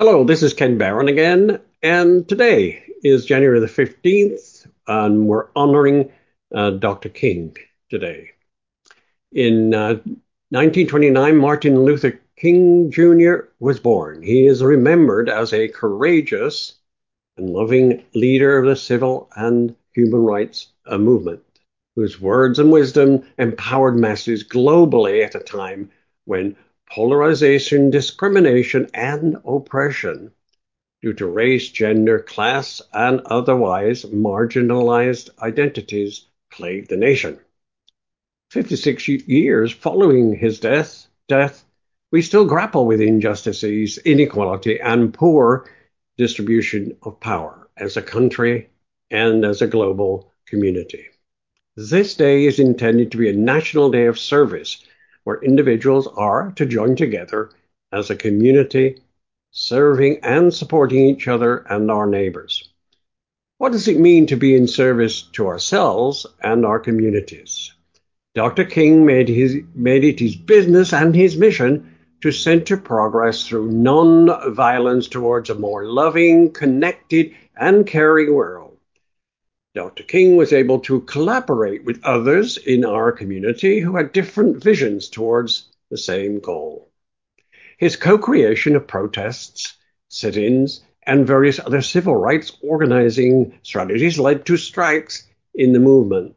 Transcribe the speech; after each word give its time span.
Hello, 0.00 0.24
this 0.24 0.42
is 0.42 0.54
Ken 0.54 0.78
Barron 0.78 1.08
again, 1.08 1.60
and 1.82 2.26
today 2.26 2.82
is 3.04 3.26
January 3.26 3.60
the 3.60 3.66
15th, 3.66 4.66
and 4.86 5.26
we're 5.26 5.48
honoring 5.54 6.10
uh, 6.54 6.70
Dr. 6.70 7.10
King 7.10 7.54
today. 7.90 8.30
In 9.30 9.74
uh, 9.74 10.00
1929, 10.48 11.36
Martin 11.36 11.84
Luther 11.84 12.18
King 12.38 12.90
Jr. 12.90 13.50
was 13.58 13.78
born. 13.78 14.22
He 14.22 14.46
is 14.46 14.62
remembered 14.62 15.28
as 15.28 15.52
a 15.52 15.68
courageous 15.68 16.78
and 17.36 17.50
loving 17.50 18.02
leader 18.14 18.56
of 18.56 18.64
the 18.64 18.76
civil 18.76 19.28
and 19.36 19.76
human 19.92 20.22
rights 20.22 20.68
uh, 20.86 20.96
movement, 20.96 21.42
whose 21.94 22.18
words 22.18 22.58
and 22.58 22.72
wisdom 22.72 23.22
empowered 23.36 23.98
masses 23.98 24.48
globally 24.48 25.22
at 25.22 25.34
a 25.34 25.40
time 25.40 25.90
when 26.24 26.56
polarization, 26.90 27.90
discrimination, 27.90 28.88
and 28.94 29.36
oppression 29.44 30.32
due 31.02 31.12
to 31.14 31.26
race, 31.26 31.68
gender, 31.68 32.18
class, 32.18 32.82
and 32.92 33.20
otherwise 33.26 34.04
marginalized 34.04 35.30
identities 35.40 36.26
plagued 36.50 36.90
the 36.90 36.96
nation. 36.96 37.38
56 38.50 39.08
years 39.08 39.72
following 39.72 40.34
his 40.34 40.58
death, 40.58 41.06
death, 41.28 41.64
we 42.10 42.20
still 42.20 42.44
grapple 42.44 42.86
with 42.86 43.00
injustices, 43.00 43.98
inequality, 43.98 44.80
and 44.80 45.14
poor 45.14 45.70
distribution 46.18 46.96
of 47.02 47.20
power 47.20 47.68
as 47.76 47.96
a 47.96 48.02
country 48.02 48.68
and 49.10 49.44
as 49.44 49.62
a 49.62 49.68
global 49.68 50.32
community. 50.46 51.06
This 51.76 52.16
day 52.16 52.44
is 52.44 52.58
intended 52.58 53.12
to 53.12 53.18
be 53.18 53.30
a 53.30 53.32
national 53.32 53.90
day 53.90 54.06
of 54.06 54.18
service 54.18 54.84
where 55.24 55.42
individuals 55.42 56.06
are 56.16 56.52
to 56.56 56.66
join 56.66 56.96
together 56.96 57.50
as 57.92 58.10
a 58.10 58.16
community, 58.16 59.00
serving 59.50 60.18
and 60.22 60.52
supporting 60.54 61.08
each 61.08 61.28
other 61.28 61.58
and 61.68 61.90
our 61.90 62.06
neighbors. 62.06 62.68
What 63.58 63.72
does 63.72 63.88
it 63.88 64.00
mean 64.00 64.26
to 64.28 64.36
be 64.36 64.54
in 64.54 64.66
service 64.66 65.22
to 65.32 65.46
ourselves 65.46 66.26
and 66.42 66.64
our 66.64 66.78
communities? 66.78 67.72
Dr. 68.34 68.64
King 68.64 69.04
made, 69.04 69.28
his, 69.28 69.56
made 69.74 70.04
it 70.04 70.20
his 70.20 70.36
business 70.36 70.92
and 70.92 71.14
his 71.14 71.36
mission 71.36 71.96
to 72.22 72.30
center 72.30 72.76
progress 72.76 73.46
through 73.46 73.70
non-violence 73.72 75.08
towards 75.08 75.50
a 75.50 75.54
more 75.54 75.84
loving, 75.84 76.52
connected, 76.52 77.34
and 77.56 77.86
caring 77.86 78.32
world. 78.32 78.69
Dr. 79.72 80.02
King 80.02 80.36
was 80.36 80.52
able 80.52 80.80
to 80.80 81.02
collaborate 81.02 81.84
with 81.84 82.02
others 82.02 82.56
in 82.56 82.84
our 82.84 83.12
community 83.12 83.78
who 83.78 83.96
had 83.96 84.12
different 84.12 84.62
visions 84.62 85.08
towards 85.08 85.68
the 85.90 85.98
same 85.98 86.40
goal. 86.40 86.90
His 87.78 87.94
co-creation 87.94 88.74
of 88.74 88.88
protests, 88.88 89.76
sit-ins, 90.08 90.82
and 91.04 91.26
various 91.26 91.60
other 91.60 91.82
civil 91.82 92.16
rights 92.16 92.52
organizing 92.62 93.60
strategies 93.62 94.18
led 94.18 94.44
to 94.46 94.56
strikes 94.56 95.28
in 95.54 95.72
the 95.72 95.78
movement, 95.78 96.34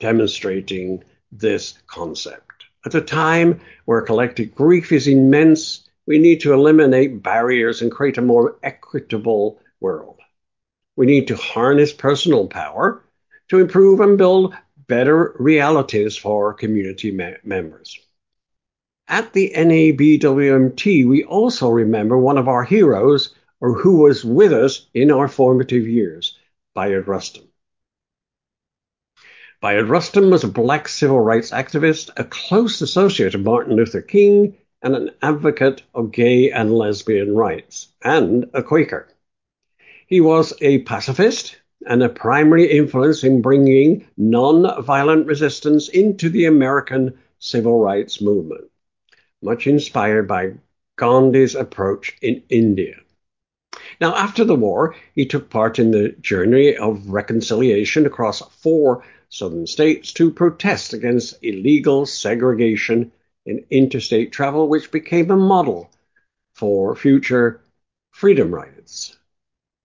demonstrating 0.00 1.04
this 1.30 1.74
concept. 1.86 2.64
At 2.84 2.96
a 2.96 3.00
time 3.00 3.60
where 3.84 4.02
collective 4.02 4.52
grief 4.52 4.90
is 4.90 5.06
immense, 5.06 5.88
we 6.06 6.18
need 6.18 6.40
to 6.40 6.52
eliminate 6.52 7.22
barriers 7.22 7.82
and 7.82 7.92
create 7.92 8.18
a 8.18 8.22
more 8.22 8.56
equitable 8.64 9.60
world. 9.80 10.18
We 10.96 11.06
need 11.06 11.28
to 11.28 11.36
harness 11.36 11.92
personal 11.92 12.46
power 12.48 13.02
to 13.48 13.58
improve 13.58 14.00
and 14.00 14.18
build 14.18 14.54
better 14.86 15.34
realities 15.38 16.16
for 16.16 16.54
community 16.54 17.10
me- 17.10 17.36
members. 17.44 17.98
At 19.08 19.32
the 19.32 19.52
NABWMT, 19.54 21.06
we 21.08 21.24
also 21.24 21.70
remember 21.70 22.16
one 22.18 22.38
of 22.38 22.48
our 22.48 22.64
heroes, 22.64 23.34
or 23.60 23.74
who 23.74 23.98
was 23.98 24.24
with 24.24 24.52
us 24.52 24.86
in 24.94 25.10
our 25.10 25.28
formative 25.28 25.86
years, 25.86 26.38
Bayard 26.74 27.08
Rustin. 27.08 27.44
Bayard 29.60 29.88
Rustin 29.88 30.30
was 30.30 30.44
a 30.44 30.48
black 30.48 30.88
civil 30.88 31.20
rights 31.20 31.50
activist, 31.52 32.10
a 32.16 32.24
close 32.24 32.80
associate 32.80 33.34
of 33.34 33.42
Martin 33.42 33.76
Luther 33.76 34.02
King, 34.02 34.56
and 34.82 34.96
an 34.96 35.10
advocate 35.22 35.82
of 35.94 36.10
gay 36.10 36.50
and 36.50 36.72
lesbian 36.72 37.34
rights, 37.34 37.88
and 38.02 38.50
a 38.54 38.62
Quaker. 38.62 39.08
He 40.06 40.20
was 40.20 40.52
a 40.60 40.78
pacifist 40.80 41.56
and 41.86 42.02
a 42.02 42.08
primary 42.08 42.70
influence 42.70 43.24
in 43.24 43.42
bringing 43.42 44.06
non-violent 44.16 45.26
resistance 45.26 45.88
into 45.88 46.28
the 46.28 46.44
American 46.44 47.18
civil 47.38 47.80
rights 47.80 48.20
movement, 48.20 48.70
much 49.42 49.66
inspired 49.66 50.28
by 50.28 50.52
Gandhi's 50.96 51.54
approach 51.54 52.16
in 52.20 52.42
India. 52.48 52.96
Now, 54.00 54.14
after 54.14 54.44
the 54.44 54.54
war, 54.54 54.94
he 55.14 55.26
took 55.26 55.50
part 55.50 55.78
in 55.78 55.90
the 55.90 56.10
journey 56.20 56.76
of 56.76 57.08
reconciliation 57.08 58.06
across 58.06 58.40
four 58.60 59.04
southern 59.28 59.66
states 59.66 60.12
to 60.14 60.30
protest 60.30 60.92
against 60.92 61.42
illegal 61.42 62.06
segregation 62.06 63.12
in 63.46 63.64
interstate 63.70 64.30
travel, 64.30 64.68
which 64.68 64.90
became 64.90 65.30
a 65.30 65.36
model 65.36 65.90
for 66.54 66.94
future 66.94 67.60
freedom 68.10 68.54
riders. 68.54 69.16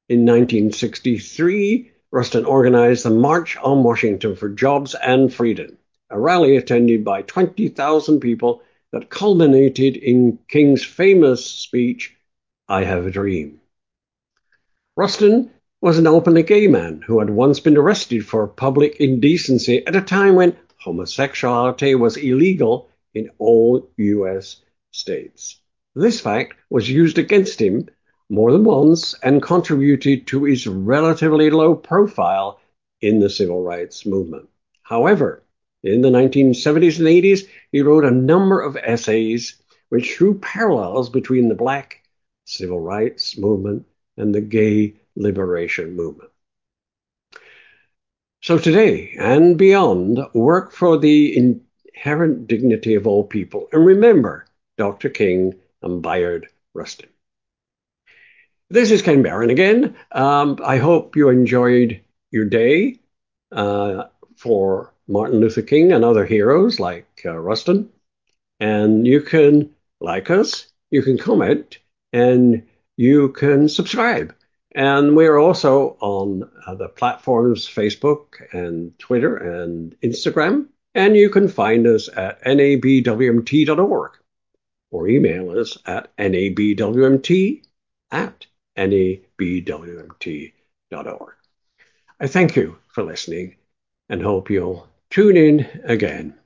In 0.10 0.20
1963, 0.22 1.92
Rustin 2.12 2.46
organized 2.46 3.04
the 3.04 3.10
March 3.10 3.58
on 3.58 3.84
Washington 3.84 4.38
for 4.38 4.48
Jobs 4.48 4.96
and 4.96 5.34
Freedom, 5.34 5.78
a 6.10 6.18
rally 6.18 6.56
attended 6.56 7.04
by 7.04 7.24
20,000 7.24 8.22
people 8.22 8.62
that 8.94 9.10
culminated 9.10 9.98
in 9.98 10.40
King's 10.48 10.86
famous 10.86 11.46
speech, 11.46 12.16
I 12.70 12.86
Have 12.86 13.06
a 13.06 13.12
Dream. 13.12 13.60
Rustin 14.96 15.52
was 15.82 15.98
an 15.98 16.08
openly 16.08 16.44
gay 16.44 16.68
man 16.68 17.02
who 17.06 17.20
had 17.20 17.30
once 17.30 17.60
been 17.60 17.76
arrested 17.76 18.26
for 18.26 18.48
public 18.48 19.02
indecency 19.02 19.86
at 19.86 19.96
a 19.98 20.02
time 20.02 20.36
when 20.36 20.56
homosexuality 20.78 21.96
was 21.96 22.16
illegal 22.16 22.88
in 23.14 23.30
all 23.40 23.90
U.S. 23.98 24.62
states. 24.92 25.60
This 25.96 26.22
fact 26.22 26.54
was 26.70 26.90
used 26.90 27.18
against 27.18 27.62
him 27.62 27.90
more 28.30 28.52
than 28.52 28.64
once 28.64 29.14
and 29.24 29.42
contributed 29.42 30.28
to 30.28 30.44
his 30.44 30.68
relatively 30.68 31.50
low 31.50 31.76
profile 31.76 32.60
in 33.02 33.20
the 33.20 33.30
civil 33.30 33.64
rights 33.64 34.06
movement. 34.06 34.50
However, 34.84 35.44
in 35.84 36.02
the 36.02 36.10
1970s 36.10 37.00
and 37.00 37.08
80s, 37.08 37.48
he 37.72 37.82
wrote 37.82 38.04
a 38.04 38.12
number 38.12 38.62
of 38.62 38.78
essays 38.78 39.56
which 39.90 40.18
drew 40.18 40.38
parallels 40.40 41.10
between 41.10 41.48
the 41.48 41.56
black 41.56 42.04
civil 42.46 42.80
rights 42.80 43.38
movement 43.38 43.86
and 44.18 44.34
the 44.34 44.42
gay 44.42 44.96
liberation 45.16 45.96
movement. 45.96 46.32
So 48.42 48.58
today 48.58 49.16
and 49.20 49.58
beyond, 49.58 50.20
work 50.34 50.72
for 50.72 50.98
the 50.98 51.36
inherent 51.38 52.48
dignity 52.48 52.96
of 52.96 53.08
all 53.08 53.24
people 53.24 53.68
and 53.72 53.86
remember 53.86 54.46
Dr. 54.78 55.10
King 55.10 55.56
and 55.82 56.02
Bayard 56.02 56.48
Rustin. 56.74 57.10
This 58.70 58.92
is 58.92 59.02
Ken 59.02 59.24
Barron 59.24 59.50
again. 59.50 59.96
Um, 60.12 60.60
I 60.62 60.76
hope 60.76 61.16
you 61.16 61.30
enjoyed 61.30 62.02
your 62.32 62.44
day 62.44 63.00
uh, 63.50 64.08
for 64.36 64.94
Martin 65.08 65.40
Luther 65.40 65.62
King 65.62 65.94
and 65.94 66.04
other 66.04 66.26
heroes 66.26 66.78
like 66.78 67.22
uh, 67.24 67.38
Rustin. 67.38 67.90
And 68.60 69.08
you 69.08 69.22
can 69.22 69.70
like 70.02 70.30
us, 70.30 70.68
you 70.92 71.02
can 71.02 71.18
comment, 71.18 71.78
and 72.12 72.68
you 72.98 73.30
can 73.30 73.70
subscribe. 73.70 74.36
And 74.76 75.16
we're 75.16 75.38
also 75.38 75.96
on 76.02 76.52
uh, 76.66 76.76
the 76.76 76.90
platforms 76.90 77.66
Facebook 77.70 78.34
and 78.52 79.00
Twitter 79.00 79.38
and 79.38 79.96
Instagram. 80.02 80.68
And 80.94 81.16
you 81.16 81.30
can 81.30 81.48
find 81.48 81.88
us 81.88 82.10
at 82.10 82.44
nabwmt.org 82.44 84.12
or 84.92 85.08
email 85.08 85.58
us 85.58 85.78
at 85.86 86.14
nabwmt 86.18 87.62
at 88.12 88.46
nabwmt.org. 88.78 90.54
I 92.20 92.28
thank 92.28 92.56
you 92.56 92.78
for 92.88 93.04
listening 93.04 93.56
and 94.10 94.22
hope 94.22 94.50
you'll 94.50 94.88
tune 95.10 95.38
in 95.38 95.68
again. 95.84 96.38